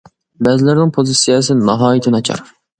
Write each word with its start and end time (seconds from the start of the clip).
بەزىلەرنىڭ 0.47 0.95
پوزىتسىيەسى 0.97 1.59
ناھايىتى 1.61 2.19
ناچار. 2.19 2.47